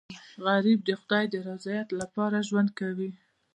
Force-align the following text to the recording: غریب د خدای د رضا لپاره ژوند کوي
غریب 0.45 0.79
د 0.85 0.89
خدای 1.01 1.25
د 1.29 1.35
رضا 1.47 1.77
لپاره 2.01 2.45
ژوند 2.47 2.69
کوي 2.79 3.11